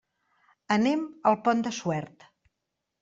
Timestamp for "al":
1.33-1.37